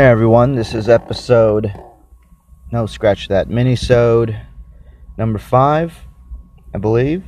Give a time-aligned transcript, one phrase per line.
[0.00, 1.74] Hey everyone, this is episode
[2.72, 4.46] no scratch that minisode
[5.18, 5.94] number five,
[6.74, 7.22] I believe.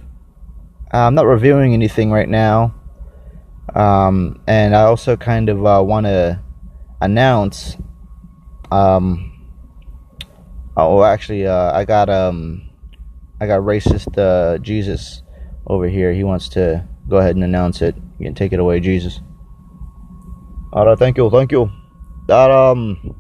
[0.91, 2.75] Uh, I'm not reviewing anything right now,
[3.75, 6.41] um, and I also kind of uh, want to
[7.03, 7.77] announce.
[8.71, 9.51] Um,
[10.75, 12.71] oh, actually, uh, I got um,
[13.39, 15.21] I got racist uh, Jesus
[15.67, 16.15] over here.
[16.15, 17.97] He wants to go ahead and announce it.
[18.19, 19.21] You can take it away, Jesus.
[20.73, 21.71] All right, thank you, thank you
[22.27, 23.17] that um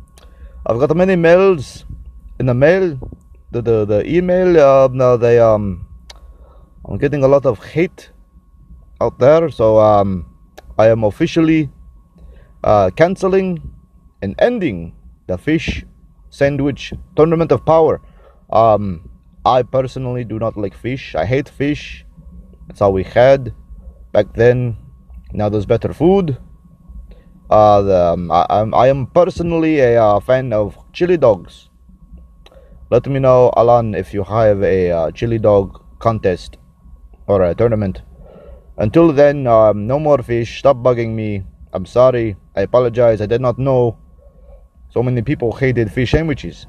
[0.66, 1.84] I've got many mails.
[2.38, 2.98] In the mail
[3.50, 5.86] the the, the email uh, now they um
[6.84, 8.10] I'm getting a lot of hate
[9.00, 9.50] out there.
[9.50, 10.26] So um
[10.78, 11.70] I am officially
[12.64, 13.60] uh, canceling
[14.22, 14.94] and ending
[15.26, 15.84] the fish
[16.30, 18.00] sandwich tournament of power.
[18.50, 19.08] Um
[19.44, 21.14] I personally do not like fish.
[21.14, 22.06] I hate fish.
[22.68, 23.52] That's all we had
[24.12, 24.76] back then.
[25.32, 26.38] Now there's better food
[27.52, 28.44] uh, the, um, I,
[28.84, 31.68] I, am personally a uh, fan of chili dogs.
[32.90, 36.56] Let me know, Alan, if you have a uh, chili dog contest
[37.26, 38.02] or a tournament.
[38.78, 40.60] Until then, um, no more fish.
[40.60, 41.42] Stop bugging me.
[41.74, 42.36] I'm sorry.
[42.56, 43.20] I apologize.
[43.20, 43.98] I did not know
[44.88, 46.66] so many people hated fish sandwiches.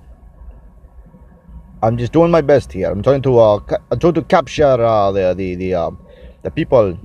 [1.82, 2.90] I'm just doing my best here.
[2.92, 5.92] I'm trying to uh, ca- I'm trying to capture uh, the the the uh,
[6.44, 6.98] the people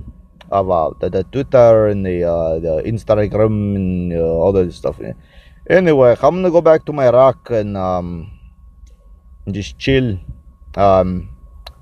[0.51, 4.99] about the, the Twitter and the uh, the Instagram and uh, all that stuff.
[5.69, 8.31] Anyway, I'm gonna go back to my rock and um,
[9.51, 10.19] just chill.
[10.75, 11.29] Um,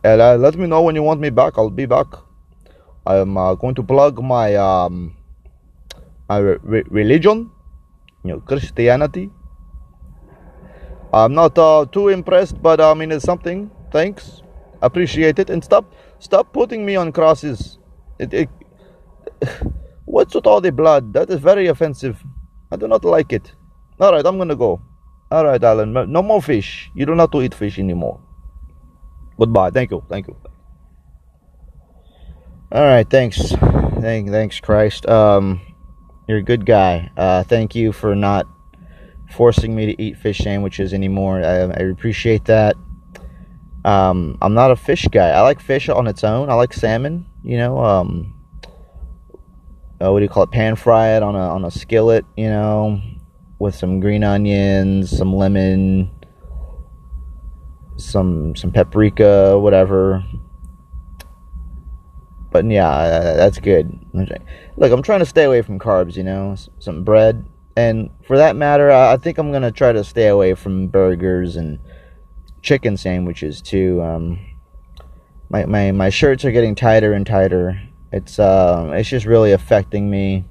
[0.04, 1.58] and uh, let me know when you want me back.
[1.58, 2.08] I'll be back.
[3.06, 5.16] I'm uh, going to plug my um,
[6.28, 7.52] my re- religion,
[8.24, 9.32] you know, Christianity.
[11.14, 13.72] I'm not uh, too impressed, but I mean it's something.
[13.92, 14.42] Thanks,
[14.82, 17.80] appreciate it, and stop stop putting me on crosses.
[18.20, 18.50] It, it
[20.06, 21.14] What's with all the blood?
[21.14, 22.24] That is very offensive.
[22.72, 23.52] I do not like it.
[24.00, 24.82] All right, I'm gonna go.
[25.30, 25.94] All right, Alan.
[25.94, 26.90] No more fish.
[26.96, 28.22] You don't have to eat fish anymore.
[29.38, 29.72] Goodbye.
[29.72, 30.04] Thank you.
[30.08, 30.36] Thank you.
[32.72, 33.10] All right.
[33.10, 33.52] Thanks.
[34.00, 35.06] Thank, thanks, Christ.
[35.08, 35.62] Um,
[36.28, 37.12] you're a good guy.
[37.18, 38.48] Uh, thank you for not
[39.32, 41.44] forcing me to eat fish sandwiches anymore.
[41.44, 42.76] I, I appreciate that.
[43.84, 45.30] Um, I'm not a fish guy.
[45.30, 46.50] I like fish on its own.
[46.50, 47.26] I like salmon.
[47.44, 47.80] You know.
[47.84, 48.37] Um,
[50.02, 50.52] uh, what do you call it?
[50.52, 53.02] Pan fry it on a on a skillet, you know,
[53.60, 56.12] with some green onions, some lemon,
[57.98, 60.24] some some paprika, whatever.
[62.52, 64.00] But yeah, that's good.
[64.78, 68.56] Look, I'm trying to stay away from carbs, you know, some bread, and for that
[68.56, 71.80] matter, I think I'm gonna try to stay away from burgers and
[72.62, 74.02] chicken sandwiches too.
[74.04, 74.40] Um,
[75.50, 77.82] my my my shirts are getting tighter and tighter
[78.12, 80.46] it's uh, it's just really affecting me.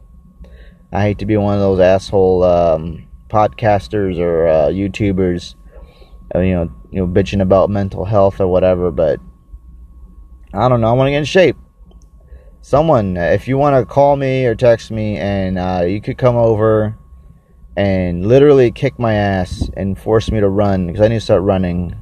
[0.92, 5.54] I hate to be one of those asshole um, podcasters or uh, YouTubers,
[6.34, 8.90] uh, you know, you know, bitching about mental health or whatever.
[8.90, 9.20] But
[10.52, 10.88] I don't know.
[10.88, 11.56] I want to get in shape.
[12.60, 16.36] Someone, if you want to call me or text me, and uh, you could come
[16.36, 16.98] over
[17.76, 21.42] and literally kick my ass and force me to run because I need to start
[21.42, 21.94] running.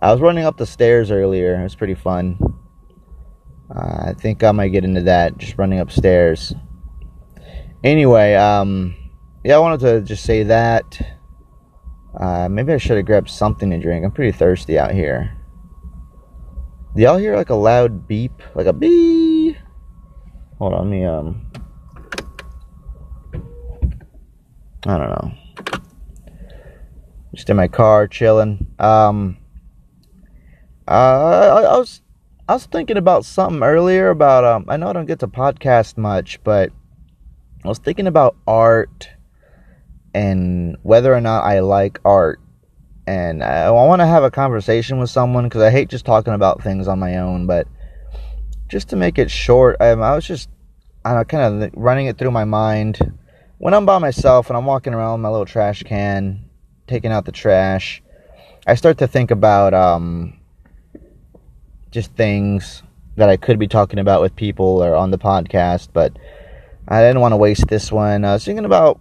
[0.00, 1.58] I was running up the stairs earlier.
[1.58, 2.38] It was pretty fun.
[3.74, 6.54] Uh, I think I might get into that, just running upstairs.
[7.84, 8.94] Anyway, um,
[9.44, 11.00] yeah, I wanted to just say that.
[12.18, 14.04] Uh, maybe I should have grabbed something to drink.
[14.04, 15.36] I'm pretty thirsty out here.
[16.96, 18.42] Do y'all hear like a loud beep?
[18.54, 19.56] Like a bee?
[20.58, 21.44] Hold on, let me, um.
[24.86, 25.32] I don't know.
[27.34, 28.66] Just in my car, chilling.
[28.78, 29.36] Um.
[30.88, 32.00] Uh, I, I was
[32.48, 35.98] I was thinking about something earlier about um I know I don't get to podcast
[35.98, 36.72] much, but
[37.62, 39.10] I was thinking about art
[40.14, 42.40] and whether or not I like art.
[43.06, 46.32] And I, I want to have a conversation with someone because I hate just talking
[46.32, 47.46] about things on my own.
[47.46, 47.66] But
[48.68, 50.48] just to make it short, I, I was just
[51.04, 52.98] I kind of running it through my mind
[53.58, 56.48] when I'm by myself and I'm walking around my little trash can,
[56.86, 58.02] taking out the trash.
[58.66, 60.37] I start to think about um,
[61.90, 62.82] just things
[63.16, 66.16] that I could be talking about with people or on the podcast, but
[66.86, 68.24] I didn't want to waste this one.
[68.24, 69.00] I was thinking about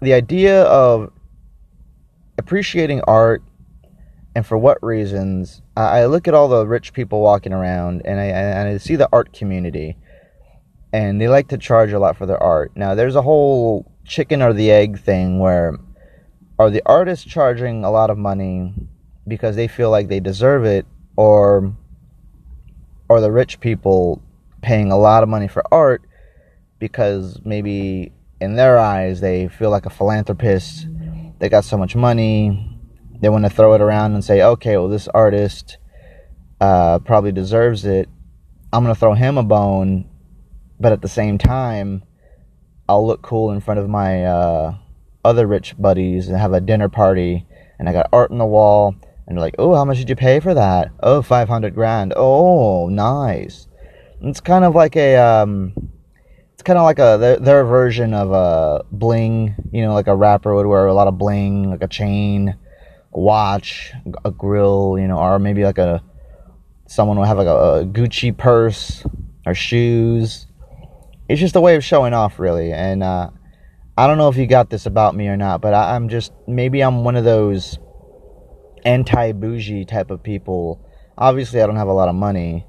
[0.00, 1.10] the idea of
[2.36, 3.42] appreciating art
[4.34, 5.62] and for what reasons.
[5.76, 9.08] I look at all the rich people walking around and I, and I see the
[9.12, 9.96] art community
[10.92, 12.72] and they like to charge a lot for their art.
[12.76, 15.78] Now, there's a whole chicken or the egg thing where
[16.58, 18.74] are the artists charging a lot of money
[19.26, 20.86] because they feel like they deserve it
[21.16, 21.74] or
[23.08, 24.22] or the rich people
[24.62, 26.02] paying a lot of money for art
[26.78, 30.86] because maybe in their eyes, they feel like a philanthropist.
[31.38, 32.78] They got so much money.
[33.20, 35.78] They want to throw it around and say, okay, well, this artist
[36.60, 38.08] uh, probably deserves it.
[38.72, 40.08] I'm going to throw him a bone.
[40.80, 42.02] But at the same time,
[42.88, 44.74] I'll look cool in front of my uh,
[45.24, 47.46] other rich buddies and have a dinner party.
[47.78, 48.94] And I got art on the wall.
[49.26, 50.90] And you're like, oh, how much did you pay for that?
[51.02, 52.12] Oh, 500 grand.
[52.14, 53.66] Oh, nice.
[54.20, 55.16] It's kind of like a.
[55.16, 55.72] Um,
[56.52, 60.14] it's kind of like a their, their version of a bling, you know, like a
[60.14, 62.56] rapper would wear a lot of bling, like a chain,
[63.12, 63.92] a watch,
[64.24, 66.02] a grill, you know, or maybe like a
[66.86, 69.04] someone will have like a, a Gucci purse
[69.44, 70.46] or shoes.
[71.28, 72.72] It's just a way of showing off, really.
[72.72, 73.30] And uh,
[73.96, 76.32] I don't know if you got this about me or not, but I, I'm just
[76.46, 77.78] maybe I'm one of those
[78.84, 80.84] anti bougie type of people.
[81.16, 82.64] Obviously, I don't have a lot of money,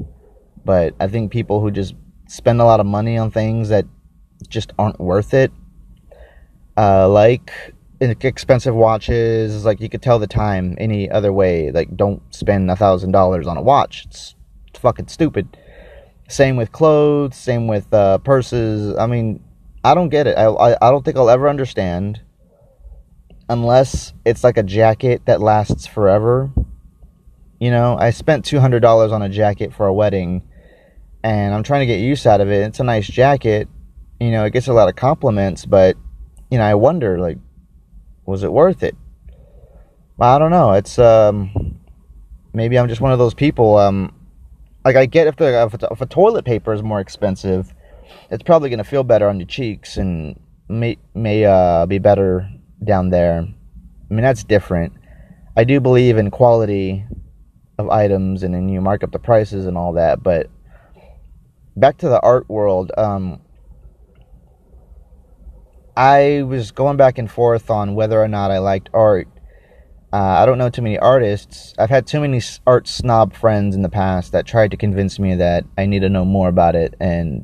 [0.63, 1.95] but I think people who just
[2.27, 3.85] spend a lot of money on things that
[4.47, 5.51] just aren't worth it.
[6.77, 7.51] Uh, like
[7.99, 11.71] expensive watches, like you could tell the time any other way.
[11.71, 14.05] Like, don't spend a thousand dollars on a watch.
[14.05, 14.35] It's,
[14.77, 15.57] fucking stupid.
[16.27, 17.37] Same with clothes.
[17.37, 18.95] Same with uh, purses.
[18.97, 19.41] I mean,
[19.83, 20.37] I don't get it.
[20.37, 22.21] I, I I don't think I'll ever understand
[23.49, 26.51] unless it's like a jacket that lasts forever.
[27.59, 30.43] You know, I spent two hundred dollars on a jacket for a wedding
[31.23, 32.67] and I'm trying to get use out of it.
[32.67, 33.67] It's a nice jacket.
[34.19, 35.97] You know, it gets a lot of compliments, but
[36.51, 37.37] you know, I wonder like
[38.25, 38.95] was it worth it?
[40.19, 40.73] I don't know.
[40.73, 41.79] It's um
[42.53, 44.13] maybe I'm just one of those people um
[44.83, 47.73] like I get if the if, if a toilet paper is more expensive,
[48.29, 50.39] it's probably going to feel better on your cheeks and
[50.69, 52.49] may may uh be better
[52.83, 53.41] down there.
[53.41, 54.93] I mean, that's different.
[55.57, 57.05] I do believe in quality
[57.77, 60.49] of items and then you mark up the prices and all that, but
[61.75, 62.91] back to the art world.
[62.97, 63.41] Um,
[65.97, 69.27] I was going back and forth on whether or not I liked art.
[70.11, 71.73] Uh, I don't know too many artists.
[71.77, 75.35] I've had too many art snob friends in the past that tried to convince me
[75.35, 77.43] that I need to know more about it, and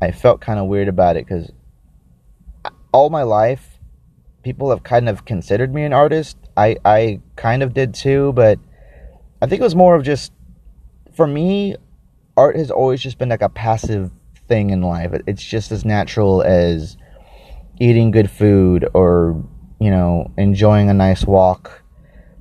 [0.00, 1.52] I felt kind of weird about it because
[2.92, 3.77] all my life,
[4.42, 6.36] people have kind of considered me an artist.
[6.56, 8.58] I I kind of did too, but
[9.40, 10.32] I think it was more of just
[11.14, 11.76] for me
[12.36, 14.12] art has always just been like a passive
[14.46, 15.12] thing in life.
[15.26, 16.96] It's just as natural as
[17.80, 19.44] eating good food or,
[19.80, 21.82] you know, enjoying a nice walk.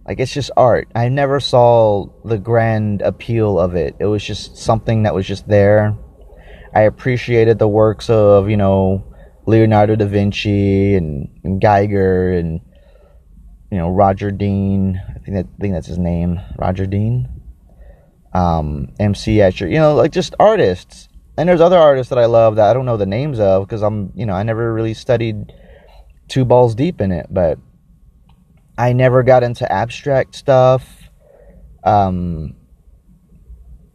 [0.08, 0.88] Like it's just art.
[0.96, 3.96] I never saw the grand appeal of it.
[4.00, 5.96] It was just something that was just there.
[6.74, 9.04] I appreciated the works of, you know,
[9.48, 12.62] Leonardo da Vinci and, and Giger and
[13.72, 15.02] you know Roger Dean.
[15.10, 17.38] I think that I think that's his name, Roger Dean
[18.38, 21.10] um, MC Escher, you know, like just artists.
[21.38, 23.84] And there's other artists that I love that I don't know the names of because
[23.84, 25.54] I'm, you know, I never really studied
[26.28, 27.60] two balls deep in it, but
[28.78, 31.10] I never got into abstract stuff.
[31.84, 32.56] Um,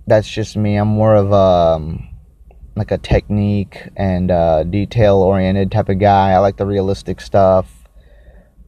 [0.07, 0.77] that's just me.
[0.77, 1.35] I'm more of a
[1.77, 2.09] um,
[2.83, 6.33] like a technique and uh, detail oriented type of guy.
[6.33, 7.71] I like the realistic stuff,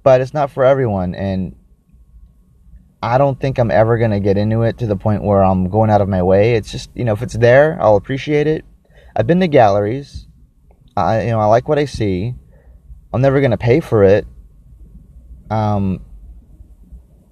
[0.05, 1.17] but it's not for everyone.
[1.17, 1.57] And
[3.03, 5.69] I don't think I'm ever going to get into it to the point where I'm
[5.69, 6.55] going out of my way.
[6.55, 8.65] It's just, you know, if it's there, I'll appreciate it.
[9.17, 10.29] I've been to galleries.
[10.97, 12.37] I, you know, I like what I see.
[13.13, 14.29] I'm never going to pay for it.
[15.51, 16.05] Um,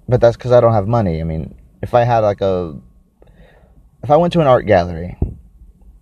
[0.09, 1.21] but that's because I don't have money.
[1.21, 2.77] I mean, if I had like a,
[4.03, 5.17] if I went to an art gallery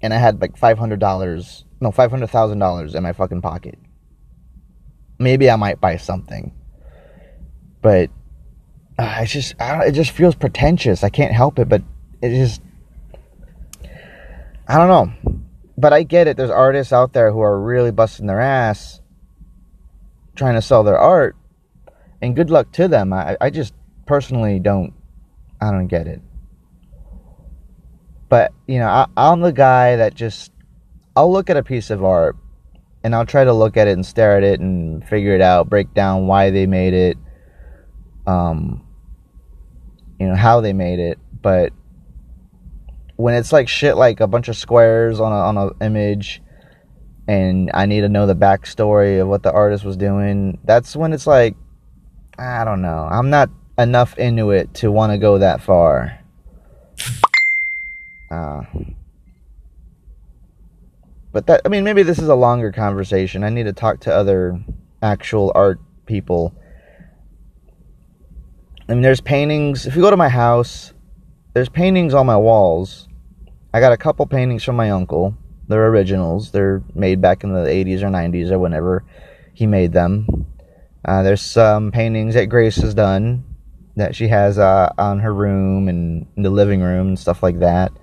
[0.01, 3.77] and I had like $500, no, $500,000 in my fucking pocket,
[5.19, 6.53] maybe I might buy something.
[7.81, 8.09] But
[8.97, 11.03] uh, it's just it just feels pretentious.
[11.03, 11.81] I can't help it, but
[12.21, 12.61] it just
[14.67, 15.41] I don't know.
[15.77, 16.37] But I get it.
[16.37, 19.01] There's artists out there who are really busting their ass
[20.35, 21.35] trying to sell their art,
[22.21, 23.13] and good luck to them.
[23.13, 23.73] I I just
[24.05, 24.93] personally don't
[25.59, 26.21] I don't get it.
[28.31, 30.53] But you know, I, I'm the guy that just
[31.17, 32.37] I'll look at a piece of art
[33.03, 35.69] and I'll try to look at it and stare at it and figure it out,
[35.69, 37.17] break down why they made it,
[38.25, 38.87] um,
[40.17, 41.73] you know how they made it, but
[43.17, 46.41] when it's like shit, like a bunch of squares on a on a image,
[47.27, 51.11] and I need to know the backstory of what the artist was doing, that's when
[51.11, 51.57] it's like,
[52.39, 56.20] I don't know, I'm not enough into it to want to go that far.
[58.31, 58.61] Uh,
[61.33, 63.43] but that I mean maybe this is a longer conversation.
[63.43, 64.63] I need to talk to other
[65.01, 66.55] actual art people
[68.91, 69.85] I mean, there's paintings.
[69.85, 70.91] If you go to my house,
[71.53, 73.07] there's paintings on my walls.
[73.73, 75.33] I got a couple paintings from my uncle,
[75.69, 76.51] They're originals.
[76.51, 79.05] They're made back in the 80s or 90s or whenever
[79.53, 80.45] he made them.
[81.05, 83.45] Uh, there's some paintings that Grace has done
[83.95, 87.59] that she has uh, on her room and in the living room and stuff like
[87.59, 87.93] that.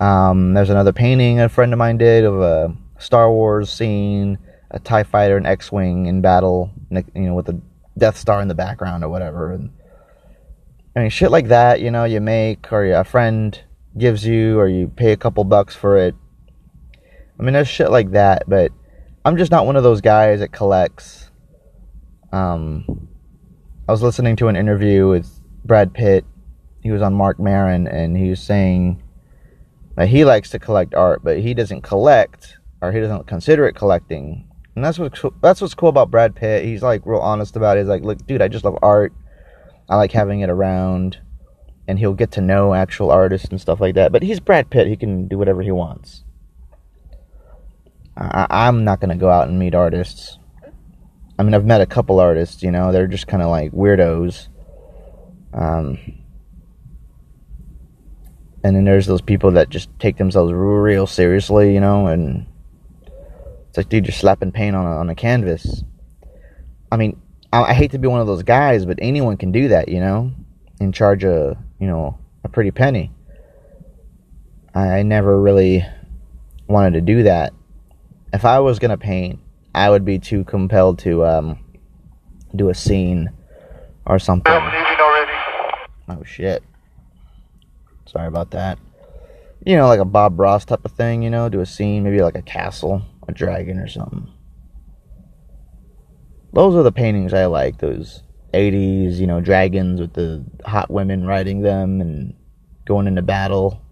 [0.00, 4.38] Um, there's another painting a friend of mine did of a Star Wars scene,
[4.70, 7.60] a Tie Fighter and X-wing in battle, you know, with the
[7.96, 9.52] Death Star in the background or whatever.
[9.52, 9.70] And
[10.94, 13.60] I mean, shit like that, you know, you make or a friend
[13.96, 16.14] gives you, or you pay a couple bucks for it.
[17.38, 18.72] I mean, there's shit like that, but
[19.24, 21.30] I'm just not one of those guys that collects.
[22.32, 23.08] Um,
[23.88, 25.28] I was listening to an interview with
[25.64, 26.24] Brad Pitt.
[26.82, 29.02] He was on Marc Maron, and he was saying
[29.98, 33.72] that he likes to collect art, but he doesn't collect, or he doesn't consider it
[33.72, 34.48] collecting.
[34.76, 35.12] And that's what
[35.42, 36.64] that's what's cool about Brad Pitt.
[36.64, 37.80] He's like real honest about it.
[37.80, 39.12] He's like, look, dude, I just love art.
[39.88, 41.18] I like having it around,
[41.88, 44.12] and he'll get to know actual artists and stuff like that.
[44.12, 44.86] But he's Brad Pitt.
[44.86, 46.22] He can do whatever he wants.
[48.16, 50.38] I, am not gonna go out and meet artists.
[51.40, 54.46] I mean, I've met a couple artists, you know, they're just kind of like weirdos.
[55.52, 55.98] Um,
[58.64, 62.46] and then there's those people that just take themselves real seriously, you know, and
[63.68, 65.84] it's like, dude, you're slapping paint on a, on a canvas.
[66.90, 67.20] I mean,
[67.52, 70.00] I, I hate to be one of those guys, but anyone can do that, you
[70.00, 70.32] know,
[70.80, 73.12] and charge a, you know, a pretty penny.
[74.74, 75.84] I, I never really
[76.66, 77.52] wanted to do that.
[78.32, 79.38] If I was gonna paint,
[79.74, 81.58] I would be too compelled to um,
[82.54, 83.30] do a scene
[84.04, 84.52] or something.
[86.08, 86.62] Oh shit.
[88.10, 88.78] Sorry about that.
[89.64, 92.22] You know, like a Bob Ross type of thing, you know, do a scene, maybe
[92.22, 94.28] like a castle, a dragon or something.
[96.52, 98.22] Those are the paintings I like, those
[98.54, 102.34] 80s, you know, dragons with the hot women riding them and
[102.86, 103.82] going into battle.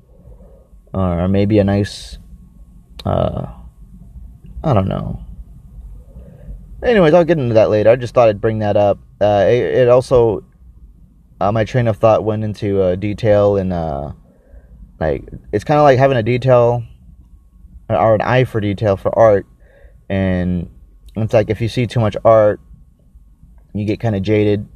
[0.95, 2.17] Or maybe a nice,
[3.05, 3.49] uh,
[4.65, 5.27] I don't know,
[6.83, 7.91] anyways, I'll get into that later.
[7.91, 8.99] I just thought I'd bring that up.
[9.21, 10.45] Uh, it, it, also,
[11.41, 14.13] uh, my train of thought went into uh, detail and uh,
[15.01, 16.83] like it's kind of like having a detail
[17.89, 19.47] or an eye for detail for art,
[20.09, 20.71] and
[21.15, 22.61] it's like if you see too much art,
[23.75, 24.67] you get kind of jaded,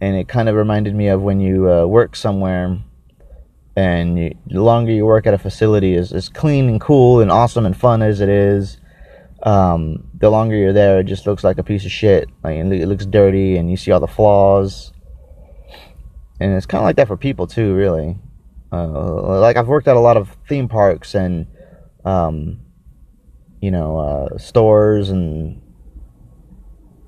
[0.00, 2.78] and it kind of reminded me of when you uh, work somewhere.
[3.76, 7.30] And you, the longer you work at a facility, is as clean and cool and
[7.30, 8.78] awesome and fun as it is,
[9.44, 12.28] um, the longer you're there, it just looks like a piece of shit.
[12.44, 14.92] Like it looks dirty, and you see all the flaws.
[16.40, 18.16] And it's kind of like that for people too, really.
[18.72, 21.46] Uh, like I've worked at a lot of theme parks and,
[22.04, 22.60] um,
[23.60, 25.60] you know, uh, stores and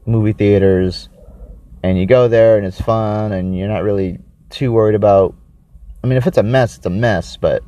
[0.04, 1.08] movie theaters,
[1.82, 4.18] and you go there and it's fun, and you're not really
[4.50, 5.34] too worried about.
[6.04, 7.62] I mean, if it's a mess, it's a mess, but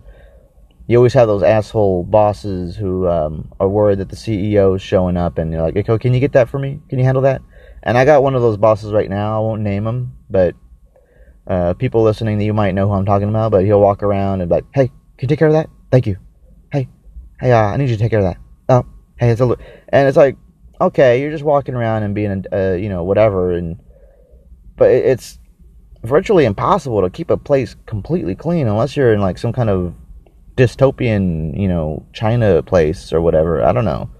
[0.87, 5.17] you always have those asshole bosses who um, are worried that the CEO is showing
[5.17, 6.81] up and you're like, "Okay, can you get that for me?
[6.89, 7.41] Can you handle that?"
[7.83, 9.37] And I got one of those bosses right now.
[9.37, 10.55] I won't name him, but
[11.47, 13.53] uh, people listening that you might know who I'm talking about.
[13.53, 15.71] But he'll walk around and be like, "Hey, can you take care of that?
[15.91, 16.17] Thank you.
[16.73, 16.89] Hey,
[17.41, 18.39] hey, uh, I need you to take care of that.
[18.69, 18.87] Oh,
[19.17, 19.57] hey, it's a li-.
[19.91, 20.37] and it's like,
[20.81, 23.79] okay, you're just walking around and being, uh, you know, whatever, and
[24.77, 25.39] but it's
[26.03, 29.95] virtually impossible to keep a place completely clean unless you're in like some kind of
[30.57, 33.63] dystopian, you know, China place or whatever.
[33.63, 34.11] I don't know.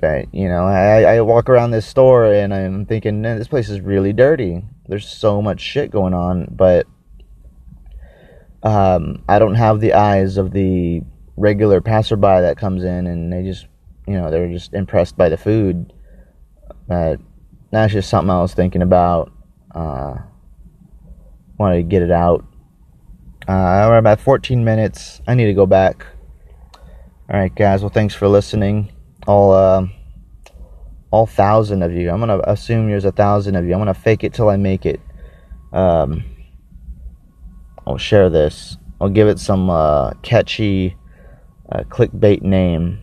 [0.00, 3.80] But, you know, I, I walk around this store and I'm thinking, this place is
[3.80, 4.64] really dirty.
[4.90, 6.86] There's so much shit going on, but
[8.62, 11.00] um, I don't have the eyes of the
[11.38, 13.66] regular passerby that comes in and they just,
[14.06, 15.94] you know, they're just impressed by the food.
[16.86, 17.20] But
[17.70, 19.32] that's just something I was thinking about.
[19.74, 20.16] Uh,
[21.56, 22.44] wanted to get it out
[23.50, 25.20] uh, we're about 14 minutes.
[25.26, 26.06] I need to go back.
[27.28, 27.80] All right, guys.
[27.80, 28.92] Well, thanks for listening.
[29.26, 29.86] All uh,
[31.10, 32.10] all thousand of you.
[32.10, 33.72] I'm gonna assume there's a thousand of you.
[33.72, 35.00] I'm gonna fake it till I make it.
[35.72, 36.24] Um,
[37.86, 38.76] I'll share this.
[39.00, 40.96] I'll give it some uh, catchy
[41.70, 42.98] uh, clickbait name.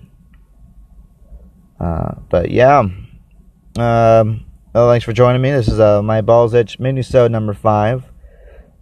[1.79, 2.79] Uh, but yeah.
[2.79, 5.51] Um, well, thanks for joining me.
[5.51, 8.03] This is uh, my Balls Itch mini number five.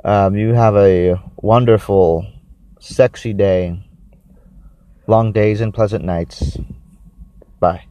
[0.04, 2.28] Um, you have a wonderful,
[2.80, 3.82] sexy day.
[5.08, 6.58] Long days and pleasant nights.
[7.60, 7.86] Bye.